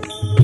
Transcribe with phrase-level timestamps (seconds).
[0.00, 0.37] Thank.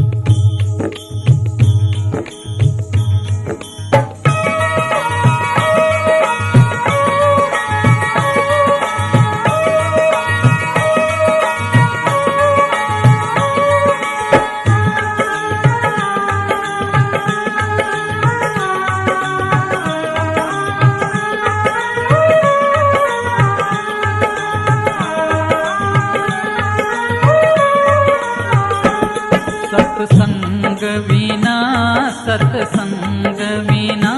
[32.34, 34.12] सत्संग विना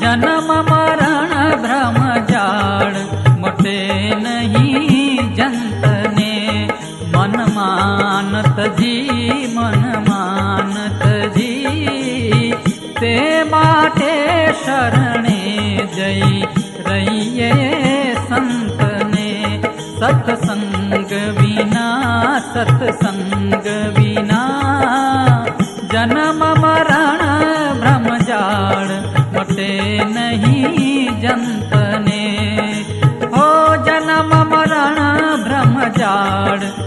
[0.00, 1.98] जन्म मरण भ्रम
[2.30, 2.96] जाड़
[3.42, 3.76] मटे
[4.22, 6.32] नहीं जंतने
[7.14, 8.96] मन मानत जी
[9.56, 11.04] मन मानत
[11.36, 12.52] जी।
[13.00, 13.14] ते
[13.52, 14.12] माटे
[14.64, 15.40] शरणे
[20.00, 21.86] सत्संग विना
[22.54, 23.66] सत्संग
[23.96, 24.33] विना
[36.56, 36.83] जाड़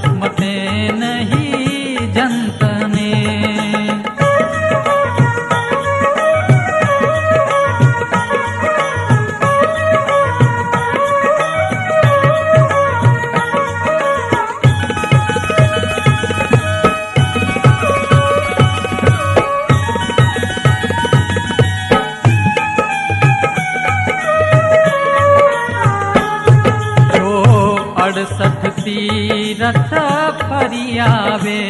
[29.57, 29.93] तीरथ
[30.39, 31.61] फरियावे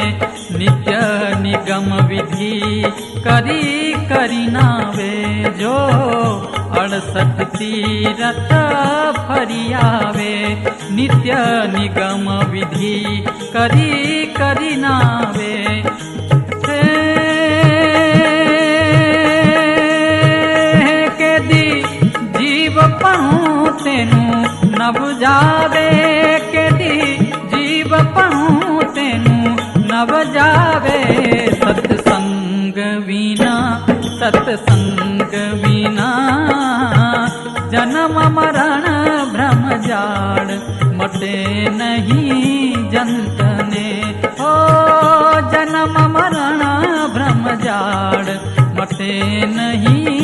[0.60, 0.96] नित्य
[1.42, 2.58] निगम विधि
[3.26, 5.14] करी करी नावे
[5.60, 5.76] जो
[6.82, 8.52] अड़सठ तीरथ
[9.30, 10.36] फरियावे,
[10.96, 11.38] नित्य
[11.78, 13.24] निगम विधि
[13.56, 15.56] करी करी नावे
[21.20, 21.66] के दी
[22.38, 24.26] जीव पहूँ तेनू
[24.78, 26.17] नभ जावे।
[28.18, 29.38] पहूँ तेनू
[29.92, 31.00] नभ जावे
[31.64, 33.54] सत्संग विना
[34.20, 35.34] सत्संग
[35.64, 36.10] विना
[37.74, 38.86] जन्म मरण
[39.34, 40.52] भ्रम जाड़,
[41.00, 41.36] मटे
[41.80, 43.88] नहीं जंतने
[44.40, 44.54] हो
[45.54, 46.64] जन्म मरण
[47.16, 48.38] भ्रम जाड़,
[48.80, 49.14] मटे
[49.56, 50.17] नहीं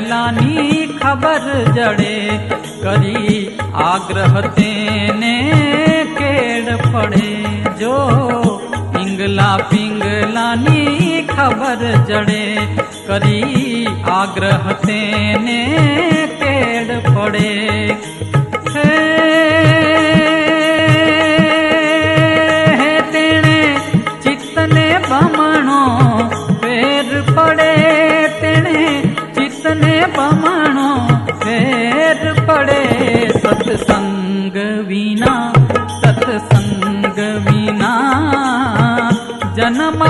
[0.00, 2.18] पिंगलानी खबर जड़े
[2.82, 5.32] करी आग्रह तेने
[6.18, 7.28] केड़ पड़े।
[7.80, 7.96] जो
[8.94, 12.46] पिंगला पिंगलानी खबर जड़े
[13.08, 15.60] करी आग्रह तेने
[16.42, 17.52] केड़ पड़े।
[39.56, 40.02] जन्म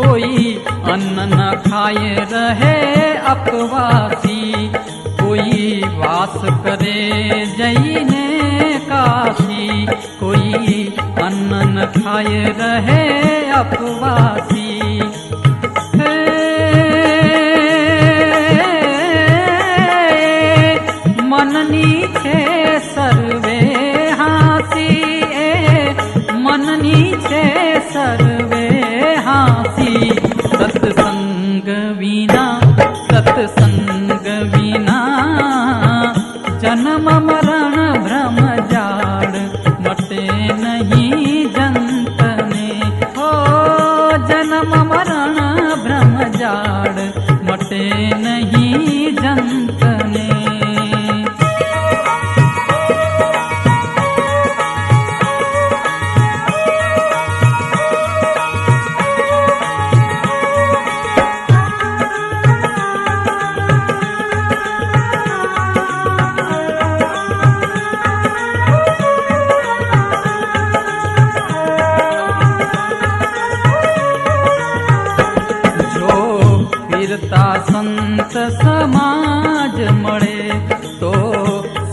[0.00, 4.72] कोई अन्न न खाए रहे अपवासी।
[5.04, 8.26] कोई वास करे जईने
[8.78, 9.86] काशी।
[10.20, 10.84] कोई
[11.22, 13.02] अन्न न खाए रहे
[13.50, 14.59] अपवासी।
[30.60, 32.44] सत्सङ्गीना
[33.10, 34.98] सत्सङ्गीना
[36.62, 37.76] जन्म मरण
[38.06, 39.32] ब्रह्मजाड
[39.86, 40.24] मते
[40.62, 41.06] नयि
[41.56, 42.68] जन्तने।
[43.18, 43.30] हो
[44.30, 45.39] जन्म मरण
[77.10, 80.42] फिरता संत समाज मळे
[81.00, 81.12] तो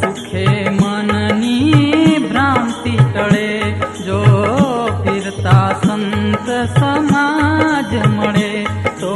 [0.02, 3.56] सुखे मननी भ्रांति टळे।
[4.06, 4.20] जो
[5.04, 8.54] फिरता संत समाज मळे
[9.02, 9.16] तो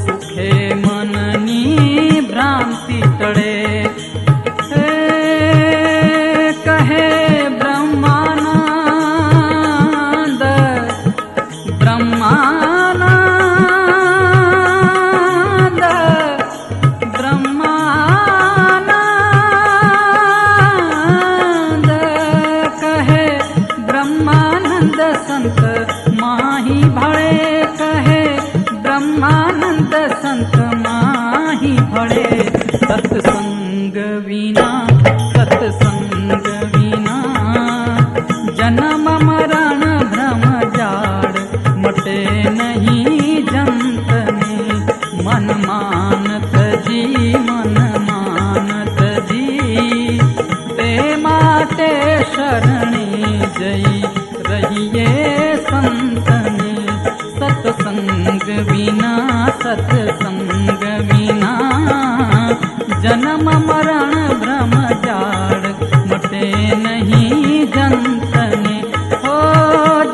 [0.00, 0.52] सुखे
[0.82, 3.54] मननी भ्रांति टे
[6.66, 7.08] कहे
[7.60, 8.42] ब्रह्मानंद,
[11.80, 12.34] ब्रह्मा
[27.14, 28.22] भळे कहे
[28.82, 30.56] ब्रह्मानंद संत
[30.86, 32.24] माही भळे
[58.70, 59.12] बिना
[59.62, 61.52] सत्संग बिना।
[63.04, 64.72] जन्म मरण भ्रम
[65.04, 65.64] जाड़
[66.10, 66.46] मटे
[66.76, 68.76] नहीं जनतने।
[69.30, 69.36] ओ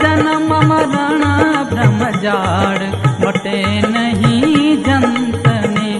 [0.03, 1.25] जन्म मरण
[1.71, 2.83] भ्रम जाड़
[3.27, 3.59] मटे
[3.89, 5.91] नहीं जनतने।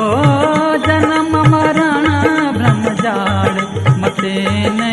[0.00, 0.08] ओ
[0.86, 2.06] जन्म मरण
[2.58, 3.56] भ्रम जाड़
[4.02, 4.36] मटे
[4.70, 4.87] नहीं